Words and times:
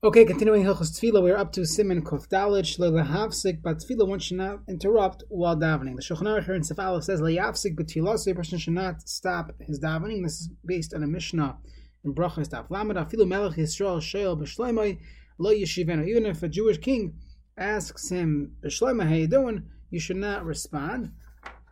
Okay, 0.00 0.24
continuing 0.24 0.62
Hilchos 0.62 0.92
Tefillah, 0.96 1.20
we're 1.20 1.36
up 1.36 1.50
to 1.50 1.62
Siman 1.62 2.04
Kof 2.04 2.28
Dalit 2.28 2.62
Shlelehafsik, 2.62 3.62
but 3.62 3.78
Tefillah 3.78 4.06
one 4.06 4.20
should 4.20 4.36
not 4.36 4.60
interrupt 4.68 5.24
while 5.28 5.56
davening. 5.56 5.96
The 5.96 6.02
Shulchan 6.02 6.22
Aruch 6.22 6.44
here 6.44 6.54
in 6.54 6.62
Sefalov 6.62 7.02
says 7.02 7.20
Leyafsik 7.20 7.74
b'Tfilah, 7.74 8.30
a 8.30 8.34
person 8.36 8.58
should 8.58 8.74
not 8.74 9.02
stop 9.08 9.50
his 9.60 9.80
davening. 9.80 10.22
This 10.22 10.34
is 10.34 10.50
based 10.64 10.94
on 10.94 11.02
a 11.02 11.08
Mishnah 11.08 11.58
in 12.04 12.14
Brachas 12.14 12.48
Daf 12.48 12.70
Lamed. 12.70 12.94
Afilu 12.94 13.26
Melech 13.26 13.56
Yisrael 13.56 14.00
Sheol 14.00 14.36
b'Shloimei 14.36 15.00
Lo 15.36 15.52
Yeshivenu. 15.52 16.06
Even 16.06 16.26
if 16.26 16.44
a 16.44 16.48
Jewish 16.48 16.78
king 16.78 17.14
asks 17.56 18.08
him 18.08 18.52
b'Shloimei, 18.64 19.08
how 19.08 19.14
you 19.16 19.26
doing? 19.26 19.64
You 19.90 19.98
should 19.98 20.18
not 20.18 20.44
respond. 20.44 21.10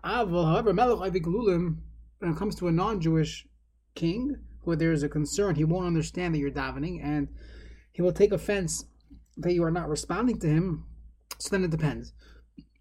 Aval, 0.05 0.51
however, 0.51 0.73
Melech 0.73 1.13
Aviklulim, 1.13 1.77
when 2.19 2.33
it 2.33 2.37
comes 2.37 2.57
to 2.57 2.67
a 2.67 2.73
non-Jewish 2.73 3.47
king, 3.95 4.35
where 4.63 4.77
there 4.77 4.91
is 4.91 5.05
a 5.05 5.09
concern, 5.09 5.55
he 5.55 5.63
won't 5.63 5.87
understand 5.87 6.35
that 6.35 6.41
you're 6.41 6.51
davening 6.51 6.99
and 7.05 7.29
he 7.97 8.03
will 8.03 8.13
take 8.13 8.31
offense 8.31 8.85
that 9.39 9.55
you 9.55 9.65
are 9.65 9.71
not 9.71 9.89
responding 9.89 10.39
to 10.39 10.47
him. 10.47 10.85
So 11.39 11.49
then 11.51 11.65
it 11.65 11.71
depends. 11.71 12.13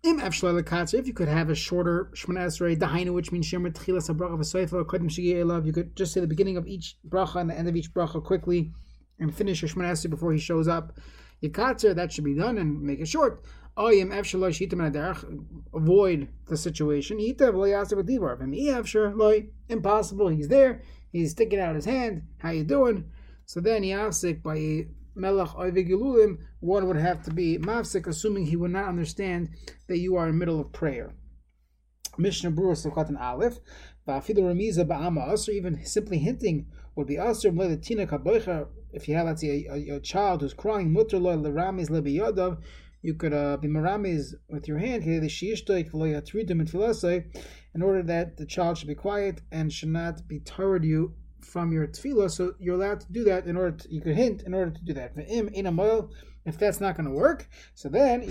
If 0.04 1.08
you 1.08 1.14
could 1.14 1.30
have 1.30 1.50
a 1.50 1.56
shorter 1.56 2.12
Shemana 2.14 2.48
Esrei, 2.48 3.14
which 3.14 3.32
means 3.32 3.50
Shemer 3.50 3.72
Tchilas 3.72 4.14
HaBracha 4.14 4.38
V'Soifa, 4.38 4.86
Kodim 4.86 5.10
Shigi 5.10 5.66
you 5.66 5.72
could 5.72 5.96
just 5.96 6.12
say 6.12 6.20
the 6.20 6.28
beginning 6.28 6.58
of 6.58 6.68
each 6.68 6.98
bracha 7.08 7.40
and 7.40 7.50
the 7.50 7.58
end 7.58 7.70
of 7.70 7.78
each 7.78 7.94
bracha 7.94 8.22
quickly 8.22 8.74
and 9.18 9.34
finish 9.34 9.62
your 9.62 9.70
Shemana 9.70 10.10
before 10.10 10.34
he 10.34 10.38
shows 10.38 10.68
up. 10.68 11.00
Yikatzer, 11.42 11.96
that 11.96 12.12
should 12.12 12.26
be 12.26 12.36
done 12.36 12.58
and 12.58 12.82
make 12.82 13.00
it 13.00 13.08
short. 13.08 13.42
Avoid 13.78 14.10
the 16.48 16.58
situation. 16.58 17.20
Impossible. 19.70 20.28
He's 20.28 20.48
there. 20.50 20.82
He's 21.10 21.32
sticking 21.32 21.60
out 21.60 21.76
his 21.76 21.86
hand. 21.86 22.24
How 22.40 22.52
you 22.52 22.66
doing? 22.66 23.06
So 23.46 23.62
then 23.62 23.84
he 23.84 23.94
asks 23.94 24.26
by 24.44 24.88
oivigilulim, 25.18 26.38
one 26.60 26.88
would 26.88 26.98
have 26.98 27.24
to 27.24 27.32
be 27.32 27.58
mafsik, 27.58 28.08
assuming 28.08 28.46
he 28.46 28.56
would 28.56 28.72
not 28.72 28.88
understand 28.88 29.50
that 29.88 30.00
you 30.00 30.16
are 30.16 30.28
in 30.28 30.34
the 30.34 30.38
middle 30.38 30.60
of 30.60 30.72
prayer. 30.72 31.14
Mishnah 32.18 32.52
Berurah 32.52 32.86
Sukkot 32.86 33.20
Aleph, 33.20 33.60
Ba'afidu 34.08 34.40
Ramiza 34.40 34.88
Ba'ama 34.88 35.28
Asr, 35.30 35.50
even 35.50 35.84
simply 35.86 36.18
hinting 36.18 36.68
would 36.96 37.08
be 37.08 37.18
Asr, 37.18 37.54
Mledatina 37.54 38.08
Kaboicha, 38.08 38.68
if 38.94 39.10
you 39.10 39.16
have, 39.16 39.26
let's 39.26 39.42
say, 39.42 39.68
a, 39.70 39.74
a, 39.74 39.98
a 39.98 40.00
child 40.00 40.42
who's 40.42 40.54
crying, 40.54 40.94
Mutter 40.94 41.20
Lo 41.20 41.38
Leramis 41.38 41.90
Lebiyadav, 41.90 42.62
you 43.02 43.14
could 43.14 43.34
uh, 43.34 43.58
be 43.58 43.68
maramis 43.68 44.34
with 44.50 44.68
your 44.68 44.80
hand 44.80 45.04
in 45.04 45.14
order 47.84 48.04
that 48.04 48.38
the 48.38 48.46
child 48.48 48.78
should 48.78 48.88
be 48.88 48.96
quiet 48.96 49.42
and 49.52 49.72
should 49.72 49.90
not 49.90 50.28
be 50.28 50.40
toward 50.40 50.84
you 50.84 51.14
from 51.46 51.72
your 51.72 51.88
tefillah, 51.88 52.30
so 52.32 52.54
you're 52.60 52.76
allowed 52.76 53.00
to 53.02 53.12
do 53.12 53.24
that 53.24 53.46
in 53.46 53.56
order 53.56 53.78
to, 53.78 53.94
you 53.94 54.02
could 54.02 54.16
hint 54.16 54.44
in 54.44 54.54
order 54.54 54.72
to 54.72 54.84
do 54.84 54.94
that. 54.94 55.14
If 56.46 56.60
that's 56.60 56.80
not 56.80 56.96
going 56.96 57.08
to 57.08 57.12
work, 57.12 57.48
so 57.74 57.90
then 57.90 58.22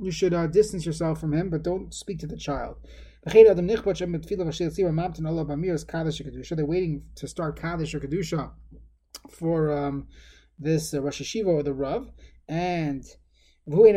you 0.00 0.10
should 0.12 0.32
uh, 0.34 0.46
distance 0.46 0.86
yourself 0.86 1.20
from 1.20 1.32
him, 1.32 1.50
but 1.50 1.64
don't 1.64 1.92
speak 1.92 2.20
to 2.20 2.26
the 2.26 2.36
child. 2.36 2.76
They're 3.24 3.44
waiting 6.66 7.02
to 7.16 7.28
start 7.28 7.60
Kaddish 7.60 7.94
or 7.94 8.00
Kedusha 8.00 8.50
for 9.28 9.76
um, 9.76 10.06
this 10.58 10.94
uh, 10.94 11.02
Rosh 11.02 11.20
Hashiva 11.20 11.46
or 11.46 11.62
the 11.64 11.74
Rav, 11.74 12.10
and 12.48 13.04
you 13.66 13.92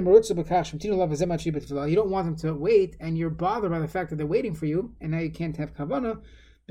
don't 1.96 2.10
want 2.10 2.26
them 2.26 2.36
to 2.38 2.54
wait, 2.54 2.98
and 3.00 3.18
you're 3.18 3.30
bothered 3.30 3.72
by 3.72 3.80
the 3.80 3.88
fact 3.88 4.10
that 4.10 4.18
they're 4.18 4.26
waiting 4.26 4.54
for 4.54 4.66
you, 4.66 4.94
and 5.00 5.12
now 5.12 5.20
you 5.20 5.32
can't 5.32 5.56
have 5.58 5.74
kavana 5.74 6.20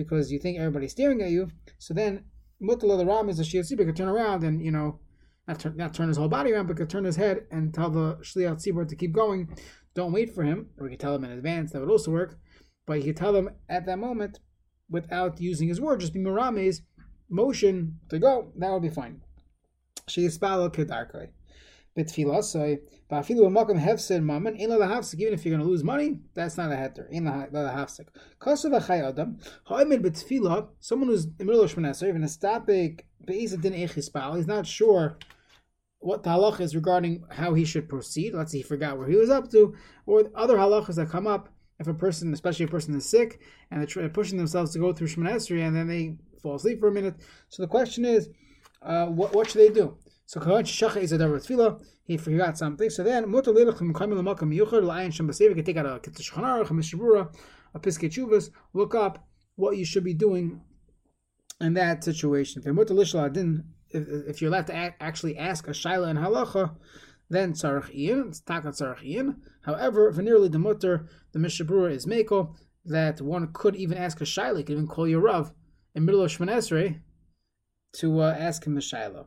because 0.05 0.33
you 0.33 0.39
think 0.39 0.59
everybody's 0.59 0.93
staring 0.93 1.21
at 1.23 1.31
you. 1.31 1.51
So 1.79 1.93
then, 1.95 2.25
Mutala 2.63 2.97
the 2.99 3.07
Ram 3.07 3.29
is 3.29 3.39
a 3.39 3.43
Shia 3.43 3.77
could 3.77 3.97
turn 3.97 4.09
around 4.09 4.45
and, 4.45 4.65
you 4.65 4.71
know, 4.71 4.99
not 5.47 5.61
turn, 5.61 5.77
not 5.77 5.95
turn 5.95 6.09
his 6.09 6.17
whole 6.17 6.29
body 6.29 6.53
around, 6.53 6.67
but 6.67 6.77
could 6.77 6.91
turn 6.91 7.05
his 7.05 7.17
head 7.17 7.47
and 7.51 7.75
tell 7.75 7.91
the 7.91 8.17
Shliat 8.17 8.57
Tzibor 8.57 8.89
to 8.89 8.97
keep 8.97 9.13
going. 9.13 9.55
Don't 9.95 10.13
wait 10.13 10.35
for 10.35 10.43
him. 10.43 10.71
Or 10.79 10.85
we 10.85 10.91
could 10.91 11.01
tell 11.01 11.15
him 11.15 11.25
in 11.25 11.33
advance, 11.33 11.73
that 11.73 11.81
would 11.81 11.91
also 11.91 12.11
work. 12.11 12.39
But 12.87 12.99
you 12.99 13.05
could 13.05 13.17
tell 13.17 13.37
him 13.37 13.51
at 13.69 13.87
that 13.87 13.99
moment 13.99 14.39
without 14.89 15.41
using 15.41 15.69
his 15.69 15.81
word, 15.81 16.01
just 16.01 16.13
be 16.13 16.21
Murame's 16.21 16.83
motion 17.29 17.99
to 18.09 18.19
go. 18.19 18.53
That 18.57 18.73
would 18.73 18.83
be 18.83 18.89
fine. 18.89 19.21
She 20.09 20.25
is 20.25 20.39
Kedarkoi 20.39 21.29
bitfila. 22.03 22.43
So, 22.43 22.77
ba'afilu 23.11 23.41
b'makom 23.41 23.81
hefsed 23.81 24.23
mammon 24.23 24.57
in 24.57 24.71
la 24.71 24.77
hafsik. 24.87 25.21
Even 25.21 25.35
if 25.35 25.45
you're 25.45 25.57
going 25.57 25.65
to 25.65 25.71
lose 25.71 25.85
money, 25.85 26.19
that's 26.35 26.57
not 26.57 26.73
a 26.73 26.75
heter. 26.75 27.09
In 27.11 27.25
la 27.25 27.47
hafsik. 27.53 28.09
Kasav 28.41 28.81
achay 28.81 29.07
adam 29.07 29.39
ha'imid 29.65 30.03
bitfila. 30.03 30.69
Someone 30.81 31.09
who's 31.09 31.25
in 31.25 31.35
the 31.39 31.45
middle 31.45 31.63
of 31.63 31.75
shmaneser, 31.75 32.09
even 32.09 32.23
a 32.23 32.27
stapik 32.27 33.01
be'isa 33.25 33.57
din 33.57 33.73
echispal. 33.73 34.37
He's 34.37 34.47
not 34.47 34.67
sure 34.67 35.19
what 35.99 36.23
the 36.23 36.31
halach 36.31 36.61
is 36.61 36.75
regarding 36.75 37.25
how 37.31 37.55
he 37.55 37.65
should 37.65 37.89
proceed. 37.89 38.35
Let's 38.35 38.53
say 38.53 38.59
he 38.59 38.63
forgot 38.65 38.99
where 38.99 39.09
he 39.09 39.17
was 39.17 39.31
up 39.31 39.51
to, 39.51 39.75
or 40.07 40.31
other 40.35 40.57
halachas 40.57 40.97
that 40.97 41.11
come 41.11 41.27
up. 41.27 41.51
If 41.79 41.87
a 41.87 41.95
person, 41.95 42.33
especially 42.35 42.67
a 42.67 42.69
person 42.69 42.95
is 42.95 43.07
sick, 43.07 43.41
and 43.71 43.81
they're 43.81 44.09
pushing 44.11 44.37
themselves 44.37 44.73
to 44.73 44.79
go 44.79 44.93
through 44.93 45.07
Shemana 45.07 45.67
and 45.67 45.75
then 45.75 45.89
they 45.89 46.17
fall 46.43 46.57
asleep 46.57 46.79
for 46.79 46.89
a 46.89 46.93
minute. 46.93 47.15
So 47.49 47.63
the 47.63 47.69
question 47.69 48.05
is, 48.05 48.29
uh, 48.83 49.07
what, 49.07 49.35
what 49.35 49.49
should 49.49 49.63
they 49.63 49.73
do? 49.73 49.97
So 50.31 50.39
kavan 50.39 50.63
shacha 50.63 50.99
is 50.99 51.11
a 51.11 51.19
davar 51.19 51.45
tefila. 51.45 51.83
He 52.05 52.17
forgot 52.17 52.57
something. 52.57 52.89
So 52.89 53.03
then 53.03 53.25
mutar 53.25 53.53
leilach 53.53 53.79
from 53.79 53.93
kaimel 53.93 54.23
makam 54.23 54.57
yuchar 54.57 54.81
la'ayin 54.81 55.13
shem 55.13 55.27
basev. 55.27 55.49
You 55.49 55.57
can 55.57 55.65
take 55.65 55.77
out 55.77 55.87
a 55.87 55.99
ketishchan 55.99 56.45
aruch, 56.45 56.71
a 56.71 56.73
mishabura, 56.73 57.35
a 57.75 57.81
piskei. 57.81 58.51
Look 58.73 58.95
up 58.95 59.27
what 59.57 59.77
you 59.77 59.85
should 59.85 60.05
be 60.05 60.15
doing 60.15 60.61
in 61.61 61.75
that 61.75 62.05
situation. 62.05 62.63
If 62.65 64.09
if 64.29 64.41
you're 64.41 64.51
allowed 64.51 64.69
to 64.69 64.95
actually 65.03 65.37
ask 65.37 65.67
a 65.67 65.73
shaila 65.73 66.11
and 66.11 66.19
halacha, 66.21 66.77
then 67.29 67.55
tzarich 67.55 67.93
iyin. 67.93 68.29
It's 68.29 68.41
takat 68.41 68.81
tzarich 68.81 69.03
iyin. 69.05 69.35
However, 69.63 70.13
for 70.13 70.23
nearly 70.23 70.47
the 70.47 70.61
mutter, 70.61 71.09
the 71.33 71.41
mishabura 71.41 71.91
is 71.91 72.07
meko 72.07 72.55
that 72.85 73.21
one 73.21 73.53
could 73.53 73.75
even 73.75 73.99
ask 73.99 74.21
a 74.21 74.25
shaila, 74.25 74.65
could 74.65 74.75
even 74.75 74.87
call 74.87 75.09
your 75.09 75.23
rav 75.23 75.53
in 75.97 76.05
middle 76.05 76.23
of 76.23 76.31
Shmanesrei 76.31 77.01
to 77.93 78.21
uh, 78.21 78.37
ask 78.39 78.65
him 78.67 78.75
the 78.75 78.81
Shiloh. 78.81 79.27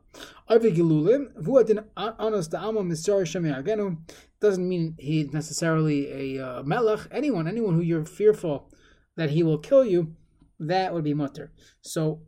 Doesn't 4.39 4.67
mean 4.67 4.95
he's 4.99 5.33
necessarily 5.33 6.37
a 6.37 6.45
uh, 6.45 6.63
melech. 6.63 7.07
Anyone, 7.11 7.47
anyone 7.47 7.75
who 7.75 7.81
you're 7.81 8.05
fearful 8.05 8.69
that 9.15 9.29
he 9.29 9.43
will 9.43 9.57
kill 9.57 9.85
you, 9.85 10.15
that 10.59 10.93
would 10.93 11.03
be 11.03 11.13
mutter. 11.13 11.51
So 11.81 12.21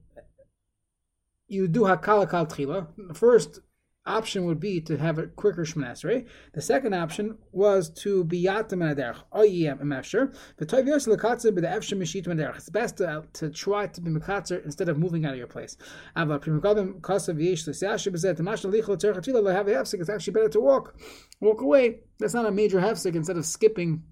you 1.47 1.67
do 1.67 1.81
hakalakal 1.81 2.49
tchila. 2.49 3.15
First, 3.15 3.59
option 4.05 4.45
would 4.45 4.59
be 4.59 4.79
to 4.81 4.97
have 4.97 5.17
a 5.17 5.27
quicker 5.27 5.63
Shemana 5.63 6.25
The 6.53 6.61
second 6.61 6.93
option 6.93 7.37
was 7.51 7.89
to 8.01 8.23
be 8.23 8.43
Yatam 8.43 8.73
and 8.73 8.97
Aderech. 8.97 9.17
Oyem 9.33 9.81
Emesher. 9.81 10.35
The 10.57 10.65
Toiv 10.65 10.87
Yos 10.87 11.07
Lekatzer 11.07 11.53
be 11.53 11.61
the 11.61 11.67
Efshem 11.67 11.99
Mishit 11.99 12.27
and 12.27 12.39
It's 12.39 12.69
best 12.69 12.97
to, 12.97 13.23
to 13.33 13.49
try 13.49 13.87
to 13.87 14.01
be 14.01 14.11
Mekatzer 14.11 14.63
instead 14.63 14.89
of 14.89 14.97
moving 14.97 15.25
out 15.25 15.33
of 15.33 15.37
your 15.37 15.47
place. 15.47 15.77
Ava 16.17 16.39
Primokadim 16.39 17.01
Kasav 17.01 17.41
Yesh 17.41 17.67
L'Siash 17.67 18.07
Bezet 18.11 18.37
Mashal 18.37 18.71
Lichel 18.71 18.97
Terech 18.97 19.23
Tila 19.23 19.41
Lehav 19.41 19.65
Hefsik. 19.65 19.99
It's 19.99 20.09
actually 20.09 20.33
better 20.33 20.49
to 20.49 20.59
walk. 20.59 20.95
Walk 21.41 21.61
away. 21.61 22.01
That's 22.19 22.33
not 22.33 22.45
a 22.45 22.51
major 22.51 22.79
Hefsik 22.79 23.15
instead 23.15 23.37
of 23.37 23.45
skipping 23.45 24.03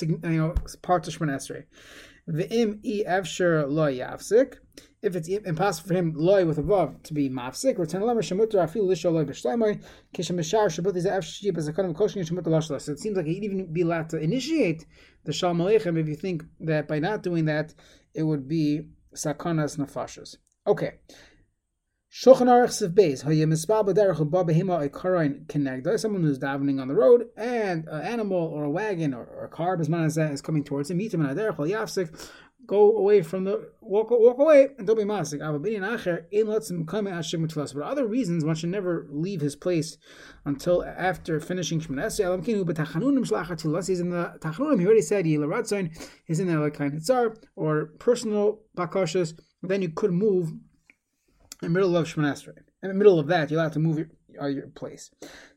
you 0.00 0.18
know, 0.22 0.54
parts 0.82 1.08
of 1.08 1.18
Shemana 1.18 1.40
The 2.32 2.48
Im 2.52 2.78
E 2.84 3.04
Efsher 3.04 3.68
Lo 3.68 3.90
Yafsik 3.90 4.58
if 5.02 5.16
it's 5.16 5.28
impossible 5.28 5.88
for 5.88 5.94
him 5.94 6.12
loy 6.14 6.44
with 6.44 6.58
a 6.58 6.62
vav 6.62 7.02
to 7.04 7.14
be 7.14 7.30
mafsik, 7.30 7.78
return 7.78 8.02
lemer 8.02 8.18
shemutar 8.18 8.62
afil 8.66 8.84
lisho 8.84 9.10
loy 9.10 9.24
b'shleimai 9.24 9.82
kishem 10.14 10.36
mishar 10.36 10.66
shabut 10.66 10.94
is 10.94 11.06
afshib 11.06 11.56
as 11.56 11.68
a 11.68 11.72
kind 11.72 11.88
of 11.88 11.96
koshin 11.96 12.22
shemutar 12.22 12.48
lashla. 12.48 12.80
So 12.80 12.92
it 12.92 13.00
seems 13.00 13.16
like 13.16 13.26
he'd 13.26 13.42
even 13.42 13.72
be 13.72 13.80
allowed 13.80 14.10
to 14.10 14.18
initiate 14.18 14.86
the 15.24 15.32
shalom 15.32 15.58
aleichem 15.58 15.98
if 15.98 16.06
you 16.06 16.16
think 16.16 16.44
that 16.60 16.86
by 16.86 16.98
not 16.98 17.22
doing 17.22 17.46
that 17.46 17.74
it 18.14 18.22
would 18.22 18.46
be 18.46 18.82
sakanas 19.14 19.78
nefashos. 19.78 20.36
Okay. 20.66 20.98
Shulchan 22.12 22.48
Aruch 22.48 22.70
Siv 22.70 22.92
Beis 22.92 23.24
Hoye 23.24 23.46
Mispal 23.46 23.86
B'Derech 23.86 24.18
Uba 24.18 24.44
Behima 24.44 24.88
Ikarain 24.88 25.46
Kenegda. 25.46 25.98
Someone 25.98 26.22
who's 26.22 26.40
davening 26.40 26.80
on 26.80 26.88
the 26.88 26.94
road 26.94 27.26
and 27.36 27.86
an 27.86 28.02
animal 28.02 28.36
or 28.36 28.64
a 28.64 28.70
wagon 28.70 29.14
or, 29.14 29.24
or 29.24 29.44
a 29.44 29.48
car 29.48 29.76
Bismanazah 29.76 30.32
is 30.32 30.42
coming 30.42 30.64
towards 30.64 30.90
him. 30.90 30.96
Meet 30.96 31.14
him 31.14 31.24
in 31.24 31.36
Aderech 31.36 31.56
Yafsik 31.56 32.30
go 32.70 32.96
away 32.96 33.20
from 33.20 33.42
the 33.42 33.68
walk 33.80 34.10
walk 34.12 34.38
away 34.38 34.68
and 34.78 34.86
don't 34.86 34.96
be 34.96 35.02
masik. 35.02 35.40
But 37.74 37.82
other 37.82 38.06
reasons, 38.06 38.44
one 38.44 38.54
should 38.54 38.68
never 38.68 39.06
leave 39.10 39.40
his 39.40 39.56
place 39.56 39.98
until 40.44 40.84
after 40.84 41.40
finishing 41.40 41.80
Shemana 41.80 42.66
But 42.66 43.86
He's 43.86 44.00
in 44.00 44.10
the 44.10 44.34
Tachanunim. 44.38 44.78
He 44.78 44.86
already 44.86 45.02
said 45.02 45.24
Yilaratzain. 45.24 46.08
He's 46.24 46.38
in 46.38 46.46
the 46.46 46.52
Elakain 46.52 47.00
Tzar 47.00 47.36
or 47.56 47.86
personal 47.98 48.60
bakashas. 48.76 49.34
Then 49.62 49.82
you 49.82 49.90
could 49.90 50.12
move 50.12 50.52
in 51.62 51.72
the 51.72 51.78
middle 51.78 51.96
of 51.96 52.06
Shemana 52.06 52.56
In 52.82 52.88
the 52.88 52.94
middle 52.94 53.18
of 53.18 53.26
that, 53.26 53.50
you're 53.50 53.60
allowed 53.60 53.74
to 53.74 53.78
move 53.78 54.06
uh, 54.40 54.46
your 54.46 54.68
place. 54.68 55.10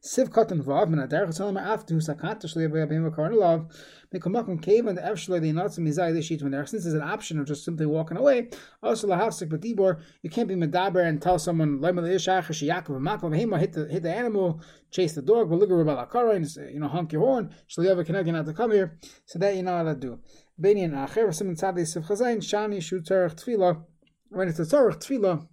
Siv 0.03 0.29
katan 0.29 0.61
vav 0.61 0.89
min 0.89 0.99
ader 0.99 1.27
chasalam 1.27 1.61
after 1.61 1.95
sakat 1.95 2.43
shli 2.43 2.67
b'yabim 2.67 3.09
v'karnalav 3.09 3.71
mikumakum 4.13 4.61
cave 4.61 4.87
and 4.87 4.97
efshli 4.97 5.39
the 5.39 5.51
natzim 5.51 5.87
mizay 5.87 6.21
sheet 6.21 6.41
when 6.41 6.51
there 6.51 6.65
since 6.65 6.83
there's 6.83 6.95
an 6.95 7.01
option 7.01 7.39
of 7.39 7.45
just 7.45 7.63
simply 7.63 7.85
walking 7.85 8.17
away. 8.17 8.49
Also 8.81 9.07
lahavsik 9.07 9.49
but 9.49 9.61
dibor 9.61 10.01
you 10.21 10.29
can't 10.29 10.49
be 10.49 10.55
medaber 10.55 11.07
and 11.07 11.21
tell 11.21 11.39
someone 11.39 11.79
leimal 11.79 12.03
ishach 12.03 12.47
shiyakov 12.47 12.99
v'makov 12.99 13.31
v'hema 13.31 13.59
hit 13.59 13.71
the 13.73 13.87
hit 13.87 14.03
the 14.03 14.13
animal 14.13 14.59
chase 14.91 15.13
the 15.13 15.21
dog 15.21 15.51
at 15.51 15.69
Rabbi 15.69 16.35
and 16.35 16.55
you 16.73 16.79
know 16.79 16.87
honk 16.87 17.13
your 17.13 17.21
horn 17.21 17.55
shli 17.69 17.85
ever 17.87 18.03
connect 18.03 18.27
not 18.27 18.45
to 18.45 18.53
come 18.53 18.71
here 18.71 18.97
so 19.25 19.39
that 19.39 19.55
you 19.55 19.63
know 19.63 19.77
how 19.77 19.83
to 19.83 19.95
do. 19.95 20.19
Benian 20.59 20.91
acher 20.91 21.27
v'sim 21.27 21.55
tzadi 21.57 21.81
siv 21.83 22.05
chazayin 22.05 22.39
shani 22.39 22.81
shu 22.81 22.99
tzarech 22.99 23.35
tefillah 23.35 23.83
when 24.29 24.49
it's 24.49 24.59
a 24.59 24.63
tzarech 24.63 24.97
tefillah 24.97 25.47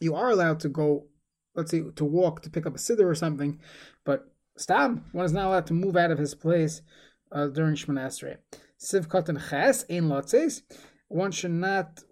you 0.00 0.14
are 0.14 0.30
allowed 0.30 0.60
to 0.60 0.68
go, 0.68 1.06
let's 1.54 1.70
say, 1.70 1.82
to 1.96 2.04
walk 2.04 2.42
to 2.42 2.50
pick 2.50 2.66
up 2.66 2.74
a 2.74 2.78
siddur 2.78 3.06
or 3.06 3.14
something, 3.14 3.60
but 4.04 4.30
stam, 4.56 5.04
one 5.12 5.24
is 5.24 5.32
not 5.32 5.46
allowed 5.46 5.66
to 5.66 5.74
move 5.74 5.96
out 5.96 6.10
of 6.10 6.18
his 6.18 6.34
place 6.34 6.82
uh, 7.32 7.46
during 7.46 7.74
Shemana 7.74 8.06
Esrei. 8.06 8.36
Siv 8.80 9.06
katan 9.08 9.38
ches 9.50 9.84
ein 9.90 10.04
lotzes. 10.04 10.62
One 11.08 11.32
should 11.32 11.50
not, 11.52 12.02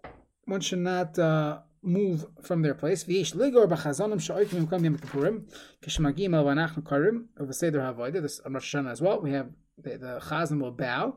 one 0.44 0.60
should 0.60 0.80
not 0.80 1.18
uh, 1.18 1.60
move 1.82 2.26
from 2.42 2.62
their 2.62 2.74
place. 2.74 3.04
V'yesh 3.04 3.34
ligor 3.34 3.66
b'chazonim 3.68 4.20
sha'oikim 4.20 4.70
yom 4.70 4.84
yom 4.84 4.98
kippurim 4.98 5.44
kishmagim 5.82 6.34
el 6.34 6.44
v'anachnu 6.44 6.86
karim 6.86 7.28
of 7.36 7.48
a 7.48 7.54
seder 7.54 7.80
havodah. 7.80 8.20
This 8.22 8.40
on 8.40 8.54
Rosh 8.54 8.74
Hashanah 8.74 8.90
as 8.92 9.00
well. 9.00 9.20
We 9.20 9.32
have 9.32 9.50
the, 9.78 9.96
the 9.96 10.20
chazan 10.24 10.60
will 10.60 10.72
bow. 10.72 11.16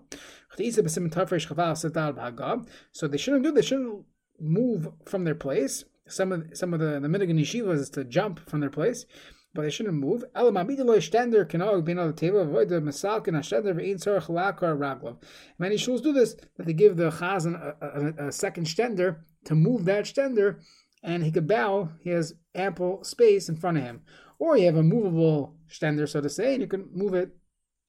So 2.92 3.07
they 3.07 3.18
shouldn't 3.18 3.44
do. 3.44 3.51
They 3.51 3.62
shouldn't 3.62 4.06
move 4.39 4.89
from 5.06 5.24
their 5.24 5.36
place 5.36 5.83
some 6.10 6.32
of 6.32 6.44
some 6.54 6.74
of 6.74 6.80
the 6.80 7.00
the 7.00 7.08
Minigan 7.08 7.40
yeshivas 7.40 7.92
to 7.94 8.04
jump 8.04 8.50
from 8.50 8.60
their 8.60 8.70
place, 8.70 9.06
but 9.54 9.64
they 9.64 9.70
shouldn't 9.70 9.96
move. 9.96 10.24
stender 10.36 11.48
can 11.48 11.62
all 11.62 11.82
be 11.82 11.94
on 11.94 12.08
the 12.08 12.14
table. 12.14 12.40
Avoid 12.40 12.70
the 12.70 12.82
masalkin 12.82 13.34
ashtender 13.34 13.74
ve'in 13.74 13.96
tzorach 13.96 14.28
lakar 14.28 14.78
raglov. 14.78 15.18
Many 15.58 15.76
shuls 15.76 16.04
do 16.04 16.14
this 16.14 16.36
that 16.58 16.66
they 16.66 16.74
give 16.74 16.98
the 16.98 17.12
chazan 17.12 17.56
a, 17.56 17.76
a, 17.82 18.28
a, 18.28 18.32
second 18.32 18.66
stender 18.68 19.18
to 19.46 19.56
move 19.56 19.86
that 19.86 20.06
stender, 20.06 20.60
and 21.04 21.24
he 21.24 21.32
could 21.32 21.48
bow. 21.48 21.90
He 22.02 22.10
has 22.12 22.34
ample 22.54 23.04
space 23.04 23.50
in 23.50 23.56
front 23.56 23.78
of 23.78 23.84
him, 23.84 24.02
or 24.38 24.58
you 24.58 24.66
have 24.66 24.76
a 24.76 24.84
movable 24.84 25.56
stender, 25.70 26.08
so 26.08 26.22
to 26.22 26.30
say, 26.30 26.54
and 26.54 26.62
you 26.62 26.68
can 26.68 26.90
move 26.94 27.14
it 27.14 27.36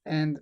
and 0.07 0.41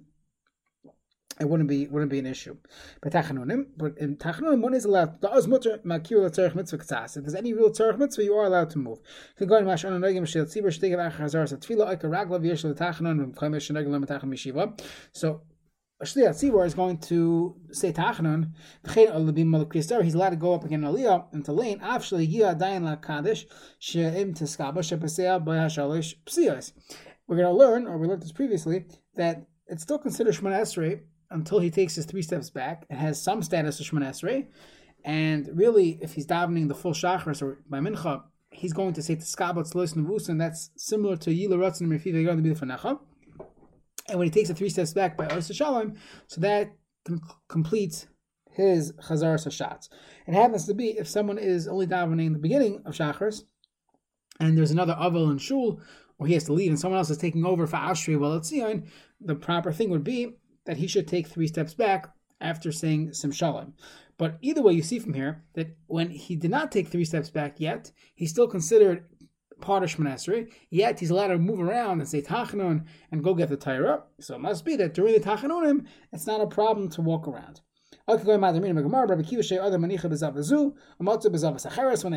it 1.40 1.48
wouldn't 1.48 1.68
be 1.68 1.86
wouldn't 1.88 2.10
be 2.10 2.18
an 2.18 2.26
issue. 2.26 2.56
But 3.00 3.12
tachanunim, 3.12 3.66
but 3.76 3.96
in 3.98 4.16
tachanunim, 4.16 4.60
one 4.60 4.74
is 4.74 4.84
allowed. 4.84 5.22
Mitzvah. 5.22 6.76
If 7.04 7.12
there's 7.14 7.34
any 7.34 7.52
real 7.52 7.70
tzarich 7.70 7.98
mitzvah, 7.98 8.24
you 8.24 8.34
are 8.34 8.46
allowed 8.46 8.70
to 8.70 8.78
move. 8.78 8.98
If 9.34 9.40
you 9.40 9.46
go 9.46 9.56
in 9.56 9.64
mashon 9.64 9.90
anogim 9.90 10.26
shel 10.26 10.46
tzibur 10.46 11.12
hazar 11.12 11.46
sa 11.46 11.56
tefila 11.56 12.00
raglav 12.00 12.44
mishiva. 14.24 14.80
So 15.12 15.42
a 16.00 16.04
Shliyat 16.04 16.30
Tzibor 16.30 16.64
is 16.64 16.74
going 16.74 16.98
to 16.98 17.56
say 17.72 17.92
Tachanun, 17.92 18.52
he's 20.04 20.14
allowed 20.14 20.30
to 20.30 20.36
go 20.36 20.54
up 20.54 20.64
again 20.64 20.82
Aliyah 20.82 21.34
into 21.34 21.52
lane, 21.52 21.80
Afshli 21.80 22.24
Yia 22.32 22.54
Dayan 22.54 22.84
La 22.84 22.94
Kaddish, 22.94 23.46
She'im 23.80 24.32
Teskaba, 24.32 24.84
She'pasea 24.84 25.44
Bayashalish 25.44 26.14
Psiyos. 26.24 26.72
We're 27.26 27.36
going 27.36 27.48
to 27.48 27.52
learn, 27.52 27.88
or 27.88 27.98
we 27.98 28.06
learned 28.06 28.22
this 28.22 28.30
previously, 28.30 28.84
that 29.16 29.44
it's 29.66 29.82
still 29.82 29.98
considered 29.98 30.34
Shemana 30.34 30.60
Esrei 30.60 31.00
until 31.30 31.58
he 31.58 31.70
takes 31.70 31.94
his 31.94 32.06
three 32.06 32.22
steps 32.22 32.50
back. 32.50 32.86
It 32.90 32.96
has 32.96 33.20
some 33.22 33.42
status 33.42 33.80
of 33.80 33.86
Shemon 33.86 34.04
Esrei. 34.04 34.46
And 35.04 35.48
really, 35.52 35.98
if 36.02 36.14
he's 36.14 36.26
davening 36.26 36.68
the 36.68 36.74
full 36.74 36.92
Shachris 36.92 37.42
or 37.42 37.62
by 37.68 37.80
Mincha, 37.80 38.22
he's 38.50 38.72
going 38.72 38.94
to 38.94 39.02
say 39.02 39.14
to 39.14 39.20
Skabat 39.20 39.74
Lois 39.74 39.94
Navus, 39.94 40.28
and 40.28 40.40
that's 40.40 40.70
similar 40.76 41.16
to 41.18 41.30
Yila 41.30 41.56
Ratzin 41.56 41.82
and 41.82 41.92
Mefiv 41.92 42.16
Egan 42.16 42.42
the 42.42 42.50
Fanecha. 42.50 42.98
And 44.08 44.18
when 44.18 44.26
he 44.26 44.30
takes 44.30 44.48
the 44.48 44.54
three 44.54 44.70
steps 44.70 44.92
back 44.92 45.16
by 45.16 45.28
Osa 45.28 45.52
Shalom, 45.52 45.96
so 46.26 46.40
that 46.40 46.72
com- 47.06 47.20
completes 47.48 48.06
his 48.50 48.92
Chazar 48.92 49.36
Sashatz. 49.36 49.88
It 50.26 50.34
happens 50.34 50.66
to 50.66 50.74
be 50.74 50.98
if 50.98 51.06
someone 51.06 51.38
is 51.38 51.68
only 51.68 51.86
davening 51.86 52.32
the 52.32 52.38
beginning 52.38 52.82
of 52.84 52.94
Shachris, 52.94 53.42
and 54.40 54.56
there's 54.56 54.70
another 54.70 54.96
Aval 54.98 55.30
and 55.30 55.40
Shul, 55.40 55.80
or 56.18 56.26
he 56.26 56.34
has 56.34 56.44
to 56.44 56.52
leave, 56.52 56.70
and 56.70 56.78
someone 56.78 56.98
else 56.98 57.10
is 57.10 57.18
taking 57.18 57.44
over 57.44 57.66
for 57.66 57.76
Ashri 57.76 58.18
while 58.18 58.34
it's 58.34 58.48
Zion, 58.48 58.90
the 59.20 59.34
proper 59.34 59.72
thing 59.72 59.90
would 59.90 60.04
be 60.04 60.36
that 60.68 60.76
he 60.76 60.86
should 60.86 61.08
take 61.08 61.26
three 61.26 61.46
steps 61.48 61.72
back 61.72 62.12
after 62.42 62.70
saying 62.70 63.14
Sim 63.14 63.32
Shalom. 63.32 63.72
But 64.18 64.36
either 64.42 64.60
way, 64.62 64.74
you 64.74 64.82
see 64.82 64.98
from 64.98 65.14
here 65.14 65.42
that 65.54 65.74
when 65.86 66.10
he 66.10 66.36
did 66.36 66.50
not 66.50 66.70
take 66.70 66.88
three 66.88 67.06
steps 67.06 67.30
back 67.30 67.58
yet, 67.58 67.90
he's 68.14 68.30
still 68.30 68.46
considered 68.46 69.06
part 69.62 69.82
of 69.82 69.88
Shemon 69.88 70.52
yet 70.70 71.00
he's 71.00 71.08
allowed 71.10 71.28
to 71.28 71.38
move 71.38 71.58
around 71.58 72.00
and 72.00 72.08
say 72.08 72.20
Tachanun 72.20 72.84
and 73.10 73.24
go 73.24 73.34
get 73.34 73.48
the 73.48 73.56
Torah. 73.56 74.02
So 74.20 74.34
it 74.34 74.40
must 74.40 74.66
be 74.66 74.76
that 74.76 74.92
during 74.92 75.14
the 75.14 75.20
Tachanunim, 75.20 75.86
it's 76.12 76.26
not 76.26 76.42
a 76.42 76.46
problem 76.46 76.90
to 76.90 77.00
walk 77.00 77.26
around. 77.26 77.62
When 78.08 78.24
they 78.24 78.38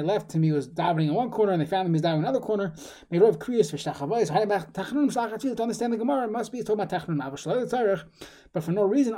left 0.01 0.31
he 0.31 0.51
was 0.53 0.69
davening 0.69 1.07
in 1.07 1.13
one 1.13 1.29
corner 1.29 1.51
and 1.51 1.61
they 1.61 1.65
found 1.65 1.85
him 1.85 1.93
he's 1.93 2.01
davening 2.01 2.19
in 2.19 2.23
another 2.23 2.39
corner. 2.39 2.73
To 3.11 3.25
understand 5.61 5.93
the 5.93 5.97
Gemara, 5.97 6.23
it 6.27 6.31
must 6.31 6.53
be 6.53 6.63
talking 6.63 6.81
about 6.81 6.89
but 8.53 8.63
for 8.63 8.71
no 8.71 8.83
reason, 8.83 9.13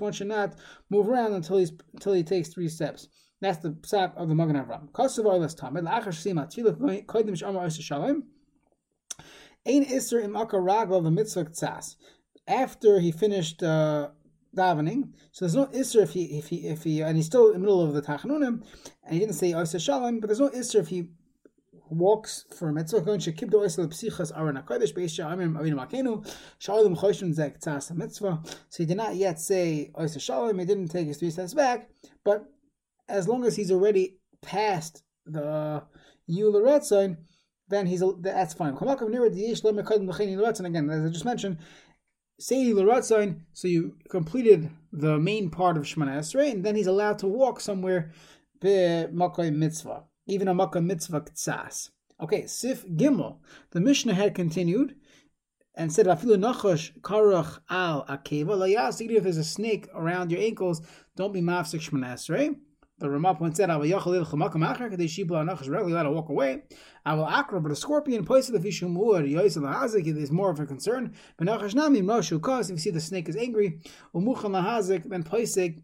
one 0.00 0.12
should 0.12 0.26
not 0.26 0.54
move 0.90 1.08
around 1.08 1.34
until 1.34 1.58
he's 1.58 1.72
until 1.92 2.12
he 2.12 2.24
takes 2.24 2.48
three 2.48 2.68
steps. 2.68 3.06
That's 3.40 3.58
the 3.58 3.70
psak 3.70 4.16
of 4.16 4.28
the 4.28 4.34
Magen 4.34 4.56
Avram. 4.56 4.92
Kosovo 4.92 5.36
let's 5.36 5.54
tamid 5.54 5.82
la'achar 5.82 6.12
oisa 7.54 7.80
shalom. 7.80 8.24
Im 9.64 9.84
the 9.84 11.10
mitzvah 11.12 11.44
tzas. 11.44 11.94
After 12.48 12.98
he 12.98 13.12
finished 13.12 13.62
uh, 13.62 14.08
davening. 14.56 15.12
So 15.32 15.44
there's 15.44 15.56
no 15.56 15.66
isser 15.66 16.02
if 16.02 16.10
he 16.10 16.38
if 16.38 16.48
he 16.48 16.68
if 16.68 16.84
he 16.84 17.02
and 17.02 17.16
he's 17.16 17.26
still 17.26 17.48
in 17.48 17.54
the 17.54 17.58
middle 17.60 17.82
of 17.82 17.94
the 17.94 18.02
tachanunim, 18.02 18.62
and 19.04 19.12
he 19.12 19.18
didn't 19.18 19.34
say 19.34 19.52
oisa 19.52 19.80
shalom, 19.80 20.20
but 20.20 20.28
there's 20.28 20.40
no 20.40 20.50
isser 20.50 20.80
if 20.80 20.88
he 20.88 21.08
walks 21.90 22.46
for 22.56 22.72
mitzvah 22.72 23.02
going 23.02 23.20
to 23.20 23.32
keep 23.32 23.50
the 23.50 23.58
oisel 23.58 23.86
psichas 23.86 24.32
aron 24.36 24.56
hakodesh 24.56 24.94
beish 24.94 25.22
amim 25.24 25.60
avinu 25.60 25.74
makenu 25.74 26.24
shalom 26.58 26.96
choshun 26.96 27.34
zek 27.34 27.60
tzas 27.60 27.94
mitzvah. 27.94 28.40
So 28.68 28.82
he 28.82 28.86
did 28.86 28.96
not 28.96 29.16
yet 29.16 29.40
say 29.40 29.90
oisa 29.94 30.20
shalom. 30.20 30.58
He 30.58 30.64
didn't 30.64 30.88
take 30.88 31.06
his 31.06 31.18
three 31.18 31.30
steps 31.30 31.54
back, 31.54 31.90
but 32.24 32.46
as 33.08 33.28
long 33.28 33.44
as 33.44 33.56
he's 33.56 33.70
already 33.70 34.16
past 34.40 35.02
the 35.26 35.82
yularetzon, 36.30 37.18
then 37.68 37.86
he's 37.86 38.02
that's 38.20 38.54
fine. 38.54 38.74
Again, 38.74 40.90
as 40.90 41.04
I 41.04 41.08
just 41.08 41.24
mentioned, 41.24 41.58
Say 42.42 42.72
Laratzon, 42.72 43.42
so 43.52 43.68
you 43.68 43.94
completed 44.08 44.68
the 44.92 45.16
main 45.16 45.48
part 45.48 45.76
of 45.76 45.84
Shemana 45.84 46.18
Esrei, 46.18 46.50
and 46.50 46.64
then 46.64 46.74
he's 46.74 46.88
allowed 46.88 47.20
to 47.20 47.28
walk 47.28 47.60
somewhere 47.60 48.10
be 48.60 49.06
Makkah 49.12 49.52
Mitzvah, 49.52 50.02
even 50.26 50.48
a 50.48 50.54
Makkah 50.54 50.80
Mitzvah 50.80 51.20
Ktsas. 51.20 51.90
Okay, 52.20 52.48
Sif 52.48 52.84
Gimel. 52.84 53.36
The 53.70 53.80
Mishnah 53.80 54.14
had 54.14 54.34
continued 54.34 54.96
and 55.76 55.92
said, 55.92 56.06
Afilu 56.06 56.36
Nachosh 56.36 56.90
Karach 57.00 57.60
Al 57.70 58.04
Akeva. 58.06 58.56
Layas, 58.56 59.00
if 59.00 59.22
there's 59.22 59.36
a 59.36 59.44
snake 59.44 59.86
around 59.94 60.32
your 60.32 60.40
ankles, 60.40 60.82
don't 61.14 61.32
be 61.32 61.40
Mafsik 61.40 61.88
Shemana 61.88 62.14
Esrei. 62.14 62.56
The 63.02 63.10
Ramah 63.10 63.34
points 63.34 63.58
out, 63.58 63.68
"Aval 63.68 63.90
yachal 63.90 64.24
chamakam 64.24 64.64
achar 64.64 64.88
kadei 64.88 65.08
shibla 65.08 65.44
anach 65.44 65.60
is 65.60 65.68
rarely 65.68 65.90
allowed 65.90 66.04
to 66.04 66.12
walk 66.12 66.28
away." 66.28 66.62
Aval 67.04 67.28
akra, 67.28 67.60
but 67.60 67.72
a 67.72 67.74
scorpion 67.74 68.24
place 68.24 68.46
the 68.46 68.60
fish 68.60 68.80
um, 68.84 68.96
muad 68.96 69.28
yoyzel 69.28 69.62
lahazik 69.62 70.06
is 70.06 70.30
more 70.30 70.50
of 70.50 70.60
a 70.60 70.66
concern. 70.66 71.12
But 71.36 71.48
nachash 71.48 71.74
namim 71.74 72.04
roshu 72.04 72.40
cause 72.40 72.70
if 72.70 72.74
you 72.74 72.78
see 72.78 72.90
the 72.90 73.00
snake 73.00 73.28
is 73.28 73.34
angry, 73.34 73.80
umuchan 74.14 74.52
lahazik 74.52 75.08
then 75.08 75.24
plaisik, 75.24 75.82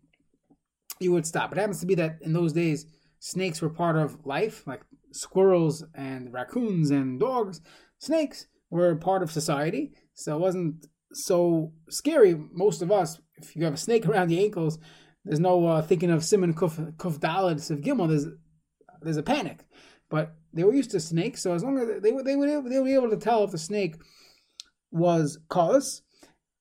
you 1.00 1.10
would 1.10 1.26
stop. 1.26 1.50
It 1.50 1.58
happens 1.58 1.80
to 1.80 1.86
be 1.86 1.96
that 1.96 2.18
in 2.22 2.32
those 2.32 2.52
days 2.52 2.86
snakes 3.18 3.60
were 3.60 3.68
part 3.68 3.96
of 3.96 4.24
life, 4.24 4.64
like 4.64 4.82
squirrels 5.10 5.84
and 5.96 6.32
raccoons 6.32 6.92
and 6.92 7.18
dogs. 7.18 7.60
Snakes 7.98 8.46
were 8.70 8.94
part 8.94 9.24
of 9.24 9.32
society, 9.32 9.92
so 10.14 10.36
it 10.36 10.40
wasn't 10.40 10.86
so 11.12 11.72
scary. 11.90 12.36
Most 12.52 12.80
of 12.80 12.92
us, 12.92 13.20
if 13.38 13.56
you 13.56 13.64
have 13.64 13.74
a 13.74 13.76
snake 13.76 14.06
around 14.08 14.28
the 14.28 14.38
ankles 14.38 14.78
there's 15.28 15.40
no 15.40 15.66
uh, 15.66 15.82
thinking 15.82 16.10
of 16.10 16.22
Siman 16.22 16.54
Kuf 16.54 16.96
Kuf 16.96 17.18
Dalad 17.18 17.70
of 17.70 17.80
Gimel. 17.80 18.08
There's 18.08 18.26
there's 19.02 19.18
a 19.18 19.22
panic, 19.22 19.66
but 20.08 20.34
they 20.54 20.64
were 20.64 20.72
used 20.72 20.90
to 20.92 21.00
snakes, 21.00 21.42
so 21.42 21.52
as 21.52 21.62
long 21.62 21.78
as 21.78 22.00
they 22.00 22.12
were 22.12 22.22
they 22.22 22.34
would 22.34 22.48
they 22.48 22.56
would 22.56 22.86
be 22.86 22.94
able 22.94 23.10
to 23.10 23.18
tell 23.18 23.44
if 23.44 23.50
the 23.50 23.58
snake 23.58 23.96
was 24.90 25.38
cause, 25.50 26.00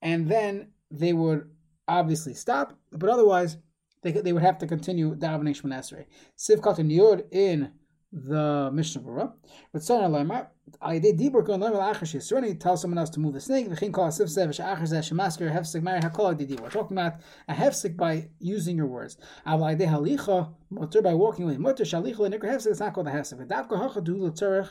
and 0.02 0.28
then 0.28 0.68
they 0.90 1.14
would 1.14 1.48
obviously 1.88 2.34
stop. 2.34 2.78
But 2.92 3.08
otherwise, 3.08 3.56
they 4.02 4.12
they 4.12 4.34
would 4.34 4.42
have 4.42 4.58
to 4.58 4.66
continue 4.66 5.16
davening 5.16 5.58
Shmonesrei. 5.58 6.04
Sivkat 6.36 6.78
and 6.78 6.90
Yud 6.90 7.24
in 7.32 7.72
the 8.12 8.70
Mishnah 8.72 9.02
Berurah. 9.02 9.32
But 9.72 9.82
Sarah 9.82 10.08
Lemar, 10.08 10.48
I 10.80 10.98
did 10.98 11.18
deeper 11.18 11.42
going 11.42 11.60
Lemar 11.60 11.94
Acher 11.94 12.04
Shesurani, 12.04 12.58
tell 12.58 12.76
someone 12.76 12.98
else 12.98 13.10
to 13.10 13.20
move 13.20 13.34
the 13.34 13.40
snake. 13.40 13.68
V'chin 13.68 13.92
kol 13.92 14.08
asif 14.08 14.30
sev 14.30 14.54
she'acher 14.54 14.82
zeh 14.82 15.00
shemasker 15.00 15.52
hefsek 15.52 15.82
mari 15.82 16.00
hakol 16.00 16.36
did 16.36 16.48
deeper. 16.48 16.64
We're 16.64 16.70
talking 16.70 16.96
about 16.96 17.20
a 17.48 17.54
hefsek 17.54 17.96
by 17.96 18.30
using 18.38 18.76
your 18.76 18.86
words. 18.86 19.18
Aval 19.46 19.64
I 19.64 19.74
did 19.74 19.88
halicha 19.88 20.54
mutter 20.70 21.02
by 21.02 21.14
walking 21.14 21.44
away. 21.44 21.58
Mutter 21.58 21.84
shalicha 21.84 22.16
lenikra 22.16 22.44
hefsek. 22.44 22.68
It's 22.68 22.80
not 22.80 22.94
called 22.94 23.08
a 23.08 23.12
hefsek. 23.12 23.46
V'davka 23.46 23.78
hacha 23.78 24.00
du 24.00 24.16
l'tzerich 24.16 24.70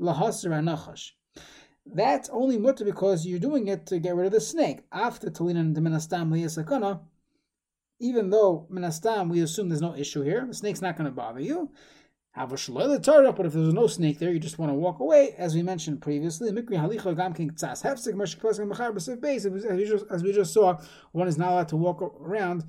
lahasir 0.00 0.50
anachash. 0.50 1.12
That's 1.86 2.28
only 2.30 2.58
mutter 2.58 2.84
because 2.84 3.26
you're 3.26 3.38
doing 3.38 3.68
it 3.68 3.86
to 3.86 4.00
get 4.00 4.16
rid 4.16 4.26
of 4.26 4.32
the 4.32 4.40
snake. 4.40 4.80
After 4.92 5.30
talina 5.30 5.60
and 5.60 5.76
demenastam 5.76 6.30
liyasakana, 6.30 7.00
even 8.00 8.28
though 8.28 8.66
minastam 8.70 9.30
we 9.30 9.40
assume 9.40 9.68
there's 9.68 9.80
no 9.80 9.94
issue 9.94 10.22
here, 10.22 10.44
the 10.46 10.52
snake's 10.52 10.82
not 10.82 10.96
going 10.96 11.06
to 11.06 11.14
bother 11.14 11.40
you. 11.40 11.70
But 12.36 13.46
if 13.46 13.52
there's 13.54 13.72
no 13.72 13.86
snake 13.86 14.18
there, 14.18 14.30
you 14.30 14.38
just 14.38 14.58
want 14.58 14.70
to 14.70 14.74
walk 14.74 15.00
away, 15.00 15.34
as 15.38 15.54
we 15.54 15.62
mentioned 15.62 16.02
previously. 16.02 16.48
As 16.48 16.54
we 20.22 20.32
just 20.32 20.52
saw, 20.52 20.78
one 21.12 21.28
is 21.28 21.38
not 21.38 21.52
allowed 21.52 21.68
to 21.68 21.76
walk 21.76 22.02
around. 22.02 22.64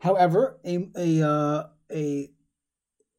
However, 0.00 0.60
a 0.64 0.88
a 0.96 1.28
uh, 1.28 1.66
a 1.90 2.30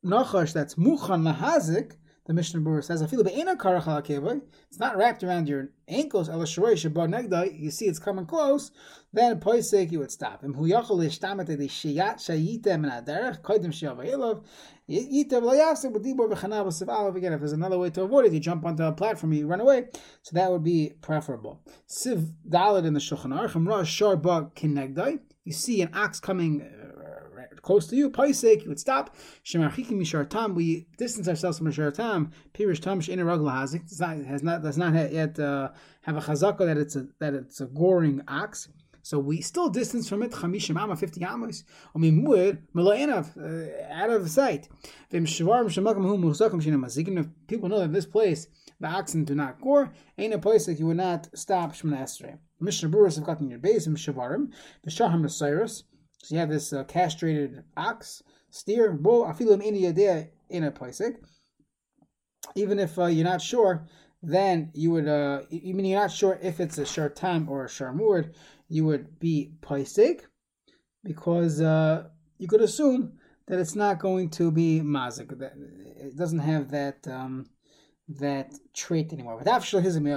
nachash 0.05 0.53
that's 0.53 0.75
muchan 0.75 1.33
lahazik 1.33 1.97
the 2.29 2.33
Mishnah 2.35 2.61
Berurah 2.61 2.83
says, 2.83 3.01
"I 3.01 3.07
feel 3.07 3.25
It's 3.25 4.77
not 4.77 4.95
wrapped 4.95 5.23
around 5.23 5.49
your 5.49 5.69
ankles, 5.87 6.29
you 6.29 7.71
see 7.71 7.85
it's 7.87 7.97
coming 7.97 8.27
close, 8.27 8.69
then 9.11 9.39
poisek 9.39 9.91
you 9.91 9.97
would 9.97 10.11
stop. 10.11 10.43
Again, 10.43 10.53
If 17.33 17.39
there's 17.39 17.51
another 17.51 17.79
way 17.79 17.89
to 17.89 18.03
avoid 18.03 18.25
it, 18.25 18.33
you 18.33 18.39
jump 18.39 18.63
onto 18.63 18.83
a 18.83 18.91
platform, 18.91 19.33
you 19.33 19.47
run 19.47 19.61
away. 19.61 19.87
So 20.21 20.35
that 20.35 20.51
would 20.51 20.63
be 20.63 20.93
preferable. 21.01 21.63
Siv 21.87 22.31
in 22.85 22.93
the 22.93 22.99
Shulchan 22.99 23.33
Aruch, 23.33 25.19
you 25.45 25.53
see 25.53 25.81
an 25.81 25.89
ox 25.95 26.19
coming 26.19 26.61
uh, 26.61 26.88
close 27.61 27.87
to 27.87 27.95
you, 27.95 28.09
paisek, 28.09 28.63
you 28.63 28.69
would 28.69 28.79
stop. 28.79 29.15
Shemarchikim 29.43 29.91
mishar 29.91 30.29
tam, 30.29 30.55
we 30.55 30.87
distance 30.97 31.27
ourselves 31.27 31.57
from 31.57 31.71
tam. 31.71 32.31
Pirish 32.53 32.81
tam 32.81 33.01
she'ina 33.01 33.23
ragla 33.23 33.63
hazik 33.63 34.25
has 34.25 34.43
not 34.43 34.61
does 34.61 34.77
not 34.77 34.93
yet 35.11 35.39
uh, 35.39 35.69
have 36.01 36.17
a 36.17 36.21
chazaka 36.21 36.59
that 36.59 36.77
it's 36.77 36.95
a 36.95 37.07
that 37.19 37.33
it's 37.33 37.61
a 37.61 37.65
goring 37.65 38.21
ox. 38.27 38.69
So 39.01 39.17
we 39.17 39.41
still 39.41 39.69
distance 39.69 40.09
from 40.09 40.23
it 40.23 40.31
chamishim 40.31 40.79
amma 40.79 40.95
fifty 40.95 41.23
amos. 41.23 41.63
Mud 41.95 42.59
meloinav 42.75 43.37
uh, 43.37 43.93
out 43.93 44.09
of 44.09 44.29
sight. 44.29 44.69
Vim 45.09 45.25
shvarim 45.25 45.65
shemakam 45.65 46.03
hu 46.03 46.17
musakim 46.17 46.61
shina 46.61 46.77
mazikim. 46.77 47.19
If 47.19 47.27
people 47.47 47.69
know 47.69 47.79
that 47.79 47.93
this 47.93 48.05
place 48.05 48.47
the 48.79 48.87
oxen 48.87 49.25
do 49.25 49.35
not 49.35 49.59
gore, 49.59 49.91
ain't 50.17 50.33
a 50.33 50.39
place 50.39 50.65
that 50.65 50.79
you 50.79 50.85
would 50.87 50.97
not 50.97 51.27
stop 51.35 51.73
esrei. 51.73 52.37
Mishnah 52.61 52.89
Berurah's 52.89 53.15
have 53.15 53.25
gotten 53.25 53.49
your 53.49 53.59
base 53.59 53.87
in 53.87 53.95
shavarim. 53.95 54.51
The 54.83 54.91
shaham 54.91 55.27
Cyrus. 55.29 55.83
So 56.21 56.35
you 56.35 56.39
have 56.39 56.49
this 56.49 56.73
uh, 56.73 56.83
castrated 56.83 57.63
ox, 57.77 58.21
steer, 58.49 58.91
bull, 58.91 59.25
afilim 59.25 59.63
in 59.63 60.29
in 60.49 60.63
a 60.63 60.71
paisik. 60.71 61.15
Even 62.55 62.79
if 62.79 62.97
uh, 62.97 63.05
you're 63.05 63.25
not 63.25 63.41
sure, 63.41 63.85
then 64.21 64.71
you 64.73 64.91
would, 64.91 65.07
uh, 65.07 65.41
even 65.49 65.85
you're 65.85 65.99
not 65.99 66.11
sure 66.11 66.39
if 66.41 66.59
it's 66.59 66.77
a 66.77 66.83
shartam 66.83 67.47
or 67.47 67.65
a 67.65 67.67
sharmud, 67.67 68.33
you 68.67 68.85
would 68.85 69.19
be 69.19 69.51
paisik 69.61 70.21
because 71.03 71.61
uh, 71.61 72.07
you 72.37 72.47
could 72.47 72.61
assume 72.61 73.13
that 73.47 73.59
it's 73.59 73.75
not 73.75 73.99
going 73.99 74.29
to 74.29 74.51
be 74.51 74.81
mazik. 74.81 75.37
That 75.39 75.53
it 75.57 76.17
doesn't 76.17 76.39
have 76.39 76.71
that 76.71 77.07
um, 77.07 77.45
that 78.07 78.53
trait 78.73 79.13
anymore. 79.13 79.37
With 79.37 79.47
afshel 79.47 79.83
hizim 79.83 80.07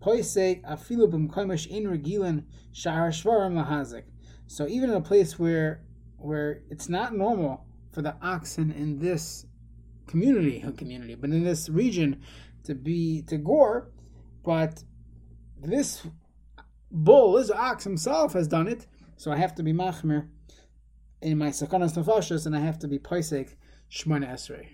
Poisek 0.00 0.62
in 0.64 1.84
regilin 1.86 2.44
lahazik. 2.74 4.04
So 4.46 4.66
even 4.68 4.90
in 4.90 4.96
a 4.96 5.00
place 5.00 5.38
where 5.38 5.82
where 6.18 6.62
it's 6.70 6.88
not 6.88 7.14
normal 7.14 7.66
for 7.92 8.02
the 8.02 8.16
oxen 8.22 8.72
in 8.72 8.98
this 8.98 9.46
community, 10.06 10.64
community, 10.76 11.14
but 11.14 11.30
in 11.30 11.44
this 11.44 11.68
region 11.68 12.22
to 12.64 12.74
be 12.74 13.22
to 13.22 13.36
gore, 13.36 13.90
but 14.42 14.82
this 15.60 16.02
bull, 16.90 17.32
this 17.32 17.50
ox 17.50 17.84
himself 17.84 18.32
has 18.32 18.48
done 18.48 18.68
it, 18.68 18.86
so 19.16 19.32
I 19.32 19.36
have 19.36 19.54
to 19.56 19.62
be 19.62 19.72
machmer 19.72 20.28
in 21.20 21.38
my 21.38 21.48
sakanas 21.48 21.96
nefashos, 21.96 22.46
and 22.46 22.56
I 22.56 22.60
have 22.60 22.78
to 22.80 22.88
be 22.88 22.98
poisek 22.98 23.54
shmona 23.90 24.32
esrei. 24.32 24.68